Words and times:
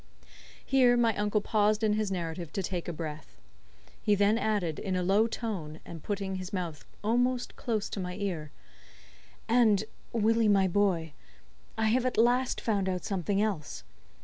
Here 0.65 0.97
my 0.97 1.15
uncle 1.15 1.41
paused 1.41 1.83
in 1.83 1.93
his 1.93 2.11
narrative 2.11 2.51
to 2.53 2.63
take 2.63 2.85
breath. 2.97 3.37
He 4.01 4.15
then 4.15 4.35
added, 4.39 4.79
in 4.79 4.95
a 4.95 5.03
low 5.03 5.27
tone, 5.27 5.79
and 5.85 6.01
putting 6.01 6.37
his 6.37 6.51
mouth 6.51 6.85
almost 7.03 7.55
close 7.55 7.87
to 7.89 7.99
my 7.99 8.15
ear: 8.15 8.49
"And, 9.47 9.83
Willie, 10.11 10.47
my 10.49 10.67
boy, 10.67 11.13
I 11.77 11.89
have 11.89 12.07
at 12.07 12.17
last 12.17 12.59
found 12.59 12.89
out 12.89 13.05
something 13.05 13.39
else. 13.43 13.83